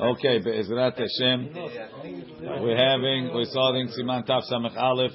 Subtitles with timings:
[0.00, 1.50] Okay, Be'ezrat Hashem,
[2.62, 5.10] we're having, we're starting Siman Taf Samech Aleph,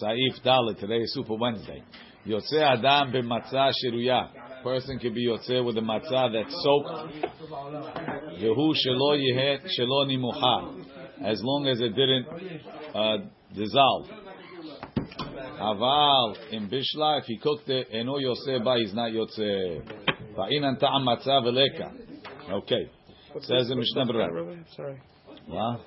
[0.00, 0.78] Saif Dalet.
[0.78, 1.82] Today is Super Wednesday.
[2.24, 4.28] Yotze Adam b'matzah shiruya.
[4.62, 7.24] Person can be yotze with a matzah that's soaked.
[8.38, 10.84] Yehu shelo yehet shelo nimuha.
[11.24, 12.26] As long as it didn't
[12.94, 13.16] uh,
[13.52, 14.06] dissolve.
[15.60, 19.82] Aval in bishla, if he cooked it, eno yotze ba, he's not yotze.
[20.36, 21.92] Va'inan ta'am matzah v'leka.
[22.48, 22.90] Okay.
[23.41, 24.63] Says in Mishnah Berurah.
[24.75, 25.01] Sorry.
[25.47, 25.81] What?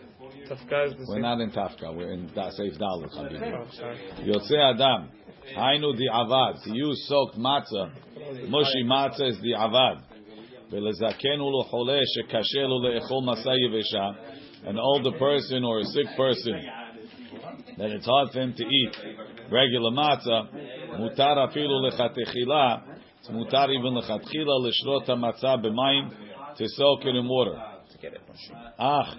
[0.50, 1.22] Tafka is the We're same.
[1.22, 1.94] not in Tafka.
[1.96, 3.10] We're in da- Seif Dalet.
[3.16, 3.54] Habibi.
[3.54, 3.98] Oh, sorry.
[4.22, 5.10] Yotze Adam.
[5.56, 6.62] Hainu di avad.
[6.64, 7.90] To use soaked matzah.
[8.48, 10.02] Mushi matzah is the avad.
[10.70, 14.10] ולזקן ולחולה שקשה לו לאכול מסע יבשה.
[14.66, 16.60] An older person or a sick person
[17.78, 18.96] that it's hard for him to eat
[19.50, 20.46] regular matzah.
[20.98, 22.76] מותר אפילו לכתחילה.
[23.22, 26.08] It's מותר even לכתחילה לשרות המצה במים
[26.57, 27.55] to soak it in water.
[28.79, 29.15] Ah,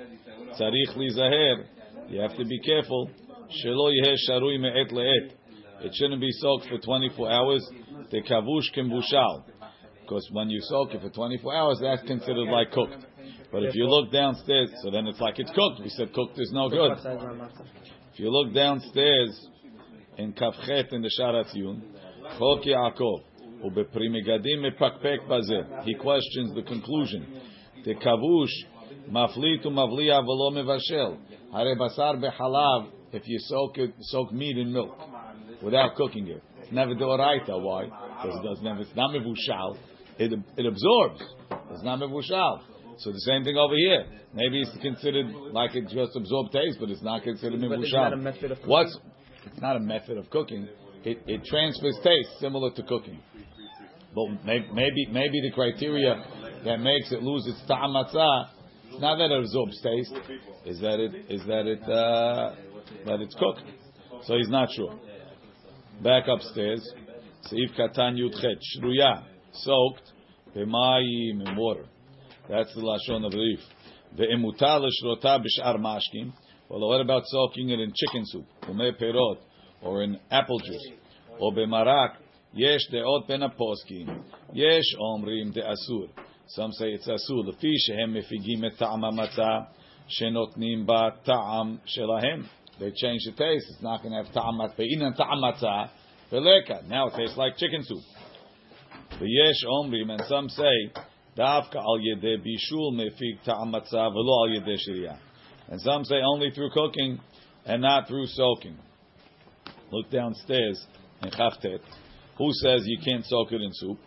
[0.59, 1.65] tzarich lizaher.
[2.09, 3.11] You have to be careful.
[3.64, 5.33] Shelo yeh sharui me'et le'et.
[5.81, 7.69] It shouldn't be soaked for 24 hours.
[8.11, 9.44] The kavush can bushal.
[10.00, 13.06] Because when you soak it for 24 hours, that's considered like cooked.
[13.50, 15.81] But if you look downstairs, so then it's like it's cooked.
[15.81, 16.92] We said cooked is no good.
[18.12, 19.48] If you look downstairs
[20.19, 21.81] in Kafchet in the Sharatziyun,
[22.39, 23.22] Chok Yaakov.
[25.84, 27.27] He questions the conclusion.
[27.87, 28.53] Tekavush
[29.11, 31.19] maflitu mafli velo mevashel.
[31.53, 32.91] Hare basar behalav.
[33.12, 34.98] If you soak it, soak meat in milk
[35.62, 37.61] without cooking it, it's never doraita.
[37.62, 37.84] Why?
[37.84, 39.77] Because it doesn't have it's not mevushal.
[40.19, 41.23] It it absorbs.
[41.71, 42.61] It's not mevushal.
[42.99, 44.05] So the same thing over here.
[44.34, 48.67] Maybe it's considered like it just absorbs taste, but it's not considered mevushal.
[48.67, 48.99] What's
[49.47, 50.69] it's not a method of cooking.
[51.05, 53.21] It, it transfers taste similar to cooking.
[54.15, 56.25] But maybe maybe the criteria
[56.65, 57.95] that makes it lose its ta'am
[59.01, 60.15] not that it absorbs taste,
[60.65, 62.55] is that it is that it uh,
[63.06, 63.62] that it's cooked.
[64.23, 64.95] So he's not sure.
[66.03, 66.88] Back upstairs,
[67.50, 70.12] Seif Katan Yudchet Shruya, soaked
[70.55, 71.87] b'mayim in water.
[72.49, 73.61] That's the lashon of Rif.
[74.17, 76.33] Ve'emuta l'shrota b'shar mashkim.
[76.69, 79.38] Well, what about soaking it in chicken soup, umei perot,
[79.83, 80.88] or in apple juice,
[81.38, 82.15] or b'marak?
[82.54, 84.22] Yesh de'ot ben aposkim.
[84.53, 86.09] Yesh omrim de'asur.
[86.48, 87.53] Some say it's asur.
[87.60, 89.66] Shehem mefigim et ta'am hamatzah
[90.20, 92.47] shenotnim ba ta'am shelahem.
[92.78, 93.66] They change the taste.
[93.70, 94.78] It's not going to have ta'am matzah.
[94.78, 95.91] Ve'inan ta'am matzah
[96.31, 96.88] veleka.
[96.88, 98.03] Now it tastes like chicken soup.
[99.20, 100.93] V'yesh omrim, and some say
[101.37, 105.19] dafka al yedeh bishul mefig ta'am matzah v'lo al yedeh shiriyah.
[105.69, 107.19] And some say only through cooking
[107.64, 108.76] and not through soaking.
[109.91, 110.84] Look downstairs
[111.22, 111.81] in Chavtet.
[112.39, 113.99] Who says you can't soak it in soup?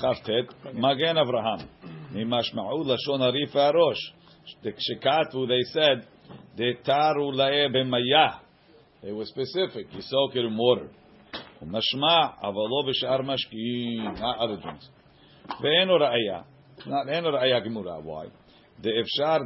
[0.00, 0.74] Chavtet.
[0.74, 1.66] Magen Avraham.
[2.12, 3.20] Mimashma'u lashon
[5.48, 6.06] they said,
[6.56, 8.40] Detaru la'eh b'mayah.
[9.02, 9.86] They were specific.
[9.92, 10.88] You soak it in water.
[11.64, 13.24] Mashma avalo b'shar.
[14.20, 14.88] Not other drinks.
[15.62, 16.44] Ve'enu ra'aya.
[16.86, 18.02] Not ra'aya gemura.
[18.02, 18.26] Why?
[18.82, 18.90] The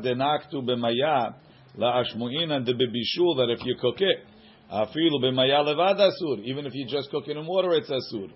[0.03, 1.35] denaktu b'mayah
[1.79, 4.25] la'ashmu'in the bebishul that if you cook it,
[4.70, 6.40] afilu b'mayah levad asur.
[6.44, 8.30] Even if you just cook it in water, it's asur.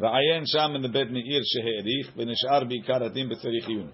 [0.00, 3.90] ועיין שם in the בית מאיר שהאריך ונשאר בעיקר הדין בצריך עיון.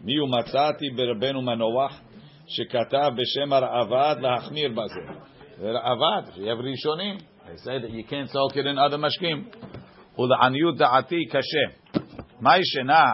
[0.00, 2.00] מי הוא מצאתי ברבנו מנוח
[2.46, 5.20] שכתב בשם הרעבד להחמיר בזה.
[5.60, 9.44] ורעבד, if you have ראשונים, they say that you can't soak it in other משקים.
[10.18, 11.98] ולעניות דעתי קשה.
[12.40, 13.04] מה ישנה?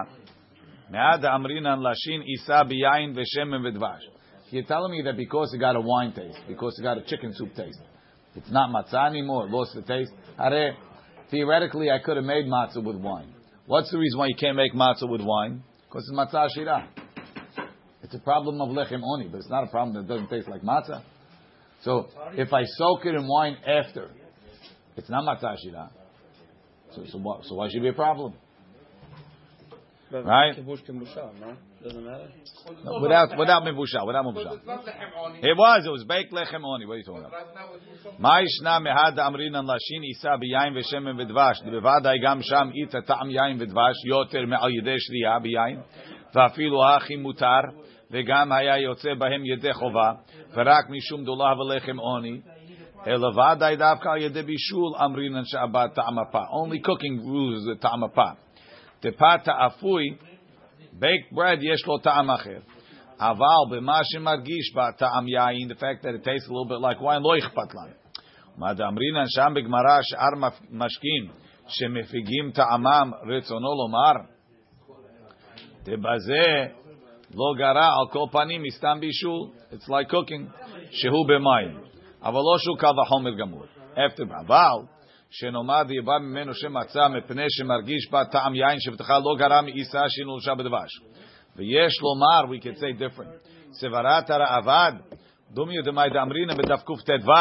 [0.90, 4.11] מעד אמרינן לשין יישא ביין ושמן ודבש.
[4.53, 7.33] You're telling me that because it got a wine taste, because it got a chicken
[7.33, 7.79] soup taste,
[8.35, 10.11] it's not matzah anymore, it lost the taste.
[10.37, 10.75] Hare,
[11.31, 13.33] theoretically, I could have made matzah with wine.
[13.65, 15.63] What's the reason why you can't make matzah with wine?
[15.89, 16.87] Because it's matzah shira.
[18.03, 20.61] It's a problem of lechem oni, but it's not a problem that doesn't taste like
[20.61, 21.01] matzah.
[21.81, 24.11] So if I soak it in wine after,
[24.95, 25.89] it's not matzah shira.
[26.93, 28.35] So, so, so why should it be a problem?
[30.12, 30.56] But Right.
[30.56, 31.54] Kibush Kibushal, no?
[31.82, 32.28] Doesn't matter.
[32.82, 34.58] No, without without mevushal, without mevushal.
[35.42, 36.86] It was, it was baked lechem oni.
[36.86, 38.18] What are you talking about?
[38.18, 43.56] מה ישנה מהד אמרינן לשין יישא ביין ושמן ודבש, בוודאי גם שם איתה טעם יין
[43.60, 45.80] ודבש יותר מעל ידי שרייה ביין,
[46.34, 47.60] ואפילו הכי מותר,
[48.10, 50.12] וגם היה יוצא בהם ידי חובה,
[50.54, 52.40] ורק משום דולה ולחם עוני,
[53.06, 56.42] אלא ודאי דווקא על ידי בישול אמרינן שעבד טעם הפה.
[56.42, 58.30] Only cooking rules the טעם הפה.
[59.02, 60.04] דפת האפוי,
[60.94, 62.58] baked bread יש לו טעם אחר.
[63.20, 67.00] אבל במה שמרגיש בה טעם יין, the fact that it tastes a little bit like
[67.00, 67.94] wine, לא אכפת לנו.
[68.58, 71.28] מה דאמרינן שם בגמרא שאר מפ- משקים
[71.68, 74.12] שמפיגים טעמם רצונו לומר,
[75.84, 76.66] דבזה
[77.34, 79.52] Lo gara al kol panim istam bishul.
[79.70, 80.48] It's like cooking.
[80.98, 81.80] Shehu b'mayim.
[82.22, 83.66] Avaloshu kal v'chomer gamur.
[83.96, 84.88] After Aval,
[85.32, 90.54] שנאמר ויבא ממנו שם מצה מפני שמרגיש בה טעם יין שבטחה לא גרע מעיסה שנולשה
[90.54, 90.90] בדבש.
[91.56, 94.92] ויש לומר, we could say different, סברת הרעבד,
[95.50, 97.32] דומי דמאי דאמרינא בדף קט"ו,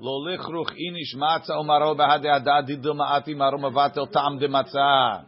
[0.00, 5.18] לא לכרוך איניש מצה ומרו בהדי הדדי דמאתי מרו מבטל טעם דמצה.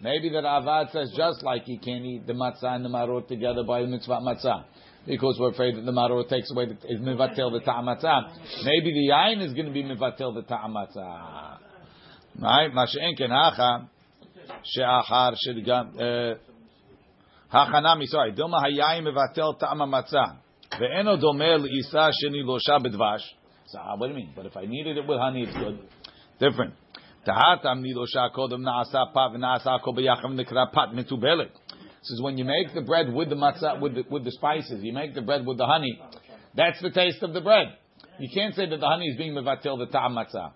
[0.00, 3.62] Maybe the Ravad says just like you can't eat the matzah and the maror together
[3.66, 4.64] by the mitzvah matzah.
[5.05, 8.63] because we're afraid that the maror takes away the, is mivatel the ta'amatzah.
[8.63, 11.57] Maybe the yain is going to be mivatel the ta'amatzah.
[12.41, 12.71] Right?
[12.71, 13.89] Masha'en ken hacha
[14.63, 16.35] she'achar shedgam uh,
[17.53, 18.05] hachanami.
[18.05, 20.37] Sorry, dilma hayayim mivatel ta'amatzah.
[20.79, 23.23] Ve'eno domel isa sheni losha bedvash.
[23.67, 24.33] So ah, what do you mean?
[24.35, 25.79] But if I needed it with honey, it's good.
[26.39, 26.73] Different.
[27.27, 31.51] Tahatam nidosha kodem naasa pav naasa ko beyachem nekra pat metubelet.
[32.01, 34.93] Says when you make the bread with the matzah, with the, with the spices, you
[34.93, 35.99] make the bread with the honey,
[36.55, 37.67] that's the taste of the bread.
[38.19, 40.51] You can't say that the honey is being mevatel the ta'am matzah.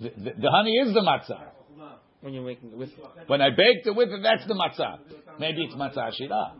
[0.00, 1.48] The, the, the honey is the matzah.
[2.20, 2.90] When you're making it with
[3.26, 4.98] When I baked it with it, that's the matzah.
[5.40, 6.52] Maybe it's matzah shira.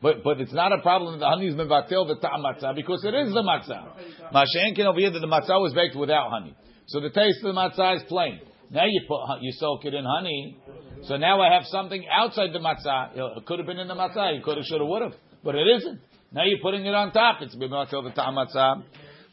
[0.00, 3.04] But but it's not a problem that the honey is mevatel the ta'am matzah because
[3.04, 4.32] it is the matzah.
[4.32, 6.56] Mashenkin over here that the matzah was baked without honey.
[6.86, 8.40] So the taste of the matzah is plain.
[8.70, 10.56] Now you put you soak it in honey.
[11.04, 13.36] So now I have something outside the matzah.
[13.36, 14.36] It could have been in the matzah.
[14.36, 15.14] You could have, should have, would have,
[15.44, 16.00] but it isn't.
[16.32, 17.40] Now you're putting it on top.
[17.40, 18.82] It's mevatel the ta'am matzah.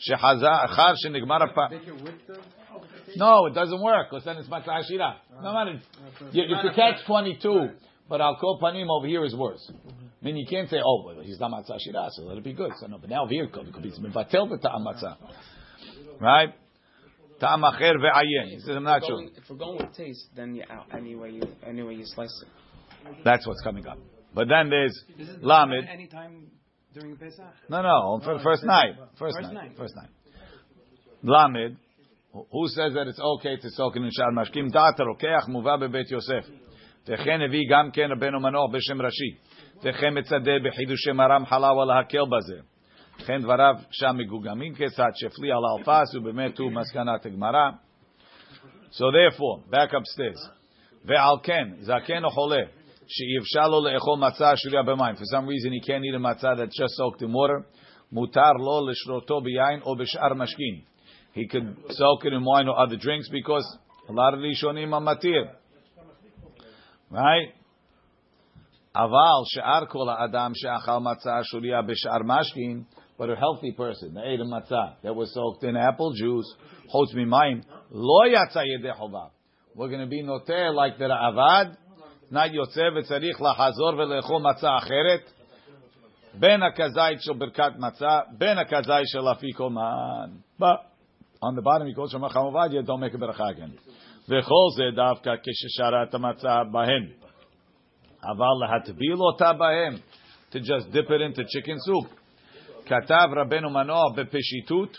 [0.10, 1.50] Shechaza achar shenigmar.
[3.18, 5.18] No, it doesn't work because then it's matzah shira.
[5.42, 5.82] No matter.
[6.32, 7.70] You, you could catch twenty two,
[8.10, 9.72] but al kol panim over here is worse.
[9.72, 12.54] I mean, you can't say, oh, well, he's not matzah shira, so let it be
[12.54, 12.72] good.
[12.80, 15.18] So no, but now over here it could, it could be ta'am matzah,
[16.20, 16.54] right?
[17.40, 18.50] Tam acher ve'ayin.
[18.50, 19.24] He says, I'm not sure.
[19.36, 23.24] If we're going with taste, then you're out you, anyway you slice it.
[23.24, 23.98] That's what's coming up.
[24.34, 24.98] But then there's
[25.42, 25.88] lamed.
[25.92, 26.48] Any time
[26.94, 27.46] during Pesach?
[27.70, 28.96] No, no, for no, first, night.
[29.20, 29.54] First, first night.
[29.54, 29.78] night.
[29.78, 30.10] First night.
[31.24, 31.78] Lamed.
[32.34, 34.70] Who says that it's okay to soak in Mashkim?
[34.72, 36.46] Rokeach muva bebet Yosef.
[37.08, 38.98] וכן הביא גם כן רבנו מנוח בשם
[39.84, 40.14] וכן
[40.64, 42.75] בחידושי מהר"ם חלאוה ולהקל בזה.
[43.21, 47.71] וכן דבריו שם מגוגמים כיצד שהפליא על אלפס ובאמת הוא מסקנת הגמרא.
[48.93, 50.51] So therefore, back upstairs.
[51.05, 52.63] ועל כן, זקן או חולה,
[53.07, 55.15] שאי אפשר לו לאכול מצה השוריה במים.
[55.15, 57.63] For some reason he can't eat a matzah that's just soaked in water.
[58.13, 60.81] מותר לו לשרותו ביין או בשאר משקין.
[61.35, 63.65] He could soak it in wine or other drinks because
[64.09, 65.45] a lot of Rishonim are matir.
[67.11, 67.61] Right?
[68.95, 72.83] אבל שאר כל האדם שאכל מצה שוריה בשאר משקין,
[73.18, 76.54] but a healthy person that ate a matzah that was soaked in apple juice,
[76.90, 77.66] holds me mine,
[79.76, 81.78] We're going to be noter like the Ra'avad,
[82.32, 85.32] not yotzev it's arich לחזור ולאכול מצה אחרת,
[86.40, 90.30] בין הכזית של ברכת מצה, בין הכזית של אפיקומן.
[90.60, 90.80] But
[91.42, 93.72] on the bottom he quotes from Acham don't make a berachah again.
[94.28, 97.10] וכל זה דווקא כששרת המצה בהן.
[98.24, 99.96] Aval להטביל אותה בהם,
[100.52, 102.25] to just dip it into chicken soup.
[102.86, 104.98] כתב רבנו מנוח בפשיטות,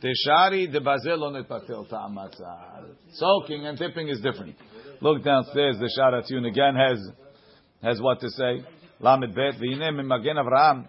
[0.00, 2.84] תשארי דבזה לא נתפתל טעם הצהל.
[3.08, 4.54] Soaking and tipping is different.
[5.00, 6.98] Look downstairs, the Sharatun again has,
[7.82, 8.64] has what to say.
[9.00, 10.82] למד ב' והנה ממגן אברהם,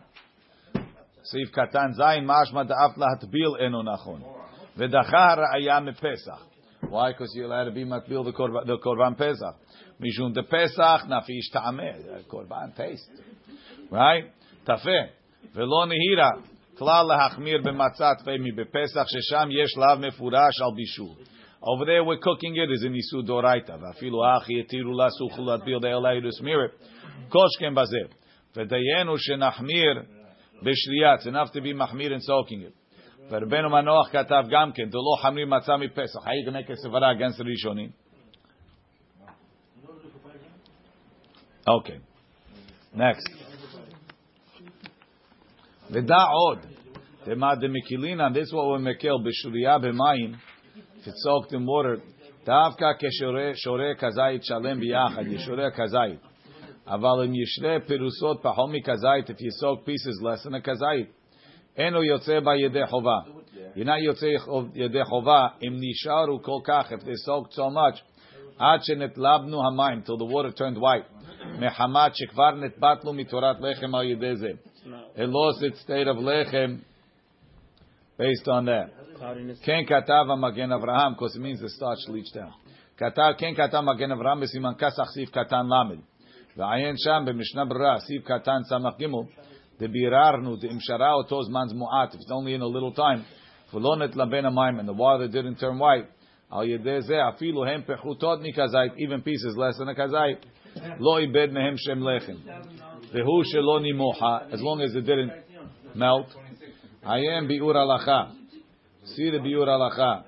[1.24, 4.22] סעיף קטן ז', משמע דאף להטביל אינו נכון.
[4.78, 6.46] ודחה הראיה מפסח.
[6.84, 7.12] Why?
[7.12, 9.56] Because you're allowed to be matbil the, korba, the korban pesach.
[10.02, 12.24] Mishum the pesach nafish ta'ameh.
[12.32, 13.10] Korban taste.
[13.92, 14.32] Right?
[14.66, 15.10] Tafeh.
[15.55, 16.31] ולא נהירה
[16.79, 21.15] כלל להחמיר במצה תפמי בפסח, ששם יש לאו מפורש על בישול.
[21.63, 26.15] Over there we're cooking it is in איסור דאורייתא, ואפילו אחי התירו לסוך ולהטביל דאלה
[26.15, 26.59] ירסמיר
[27.29, 28.15] כל שכן בזה.
[28.57, 30.03] ודיינו שנחמיר
[30.63, 32.85] בשרייה, it's enough to be מחמיר in soaking it.
[33.31, 36.27] ורבנו מנוח כתב גם כן, דלא חמרים מצה מפסח.
[36.27, 37.91] How you can make a סברה against the ראשונים?
[41.67, 41.99] Okay.
[42.95, 43.48] Next.
[45.91, 46.59] ודע עוד,
[47.27, 50.33] דמה דמקילינן, this is what we מקל בשוריה במים,
[50.97, 52.01] if it's soaked in water,
[52.47, 56.21] דווקא כשורה כזית שלם ביחד, ישורה כזית.
[56.87, 61.25] אבל אם ישרה פירוסות פחות מכזית, if you soak pieces less than a כזית,
[61.77, 63.19] אינו יוצא בה ידי חובה.
[63.77, 64.27] אינה יוצא
[64.75, 68.01] ידי חובה אם נשארו כל כך, if they soaked so much,
[68.59, 71.27] עד שנתלבנו המים, till the water turned white,
[71.59, 74.51] מחמת שכבר נתבטלו מתורת לחם על ידי זה.
[75.20, 76.80] It lost its state of lechem
[78.18, 78.90] based on that.
[79.66, 82.54] Ken katava magen Avraham, because it means the starch leached out.
[82.98, 86.04] Katav ken katav magen Avraham besiman kasach siv katan lamed.
[86.58, 89.06] ועיין שם במשנה ברורה, סעיף The ס"ג,
[89.80, 92.14] דביררנו, imshara אותו זמן muat.
[92.14, 93.26] if it's only in a little time,
[93.74, 96.08] ולא laben amayim and the water didn't turn white,
[96.50, 98.40] Al ידי afilu hem הם פחותות
[98.98, 100.46] even pieces less than a כזית,
[101.00, 102.89] Lo ibed mehem shem lechem.
[103.14, 105.32] Vehu sheloni moha, as long as it didn't
[105.96, 106.28] melt.
[107.04, 108.34] I am biur halacha.
[109.16, 110.26] See the biur halacha.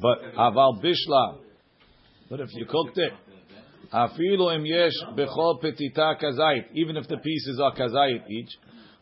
[0.00, 1.38] But aval bishla.
[2.30, 3.12] But if you cooked it,
[3.92, 6.64] afilo im yesh bechol petita kazait.
[6.74, 8.50] Even if the pieces are kazait each,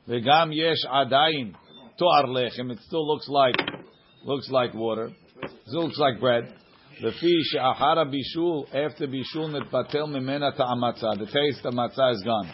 [0.08, 1.54] vegam yesh adain
[1.96, 2.72] toar lechem.
[2.72, 3.54] It still looks like
[4.24, 5.12] looks like water.
[5.42, 6.52] It looks like bread.
[7.02, 11.18] The fish ahara bishul after bishul netpatel mimena ta'amatzah.
[11.18, 12.52] The taste of matzah is gone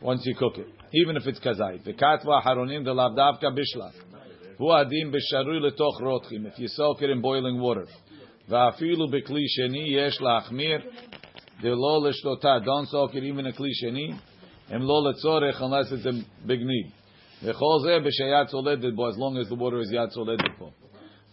[0.00, 1.84] once you cook it, even if it's kazait.
[1.86, 3.92] V'katva haronim lavdavka bishla.
[4.56, 6.46] Hu adim b'sharui letoch rotchim.
[6.46, 7.86] If you soak it in boiling water.
[8.48, 10.80] Va'afilu b'kli sheni yesh la'achmir.
[11.60, 12.64] De lo l'shtota.
[12.64, 14.18] Don't soak it even a kli sheni.
[14.70, 16.12] Em lo letzorech unless it's a
[16.46, 16.90] big need.
[17.44, 20.72] V'chol zeh bo as long as the water is yat zoledet bo.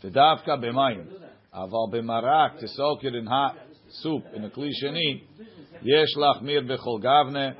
[0.03, 1.23] V'davka b'mayim.
[1.56, 3.56] Aval b'marak to soak it in hot
[4.02, 5.22] soup in a kli sheni.
[5.82, 7.54] Yesh la'achmir b'chol gavne.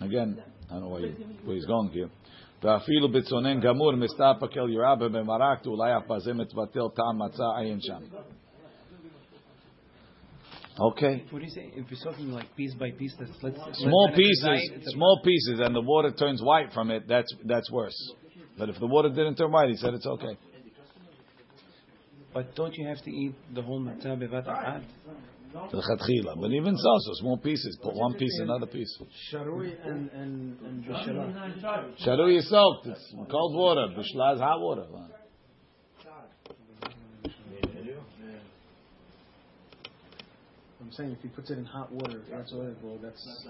[0.00, 1.14] Again, I don't know where, you,
[1.44, 2.10] where he's going here.
[2.62, 8.00] ואפילו בצונן גמור מסתפק אל ירבה במרק ואולי אף בזה מתבטל טעם מצה עין שם.
[10.78, 11.24] Okay.
[11.30, 11.72] What do you say?
[11.76, 15.20] If you're talking like piece by piece, that's let's Small let's- pieces, it's a- small
[15.24, 17.98] pieces, and the water turns white from it, that's, that's worse.
[18.58, 20.36] But if the water didn't turn white, he said it's okay.
[22.35, 24.83] But don't you have to eat the whole matzah bevat ahad?
[25.71, 26.35] L'chatchila.
[26.35, 28.93] But even so, so small pieces, put one piece, another piece.
[29.31, 31.97] Sharui and and and Bishara.
[32.05, 34.83] Sharu is soaked, it's cold water, bishla is hot water.
[40.81, 42.99] I'm saying if he puts it in hot water, that's oil.
[43.01, 43.47] That's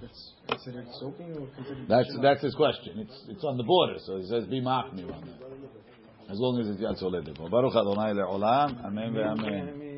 [0.00, 1.88] that's considered soaking or considered.
[1.88, 2.22] That's, Bishara?
[2.22, 3.00] that's his question.
[3.00, 5.89] It's, it's on the border, so he says, be machmir on that.
[6.30, 7.50] As long as it's yatzoledeko.
[7.50, 9.89] Baruch Adonai le'olam, amen ve'amen.